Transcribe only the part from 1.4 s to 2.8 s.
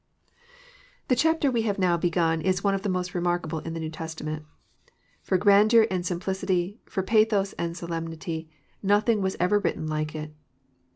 we have now began is one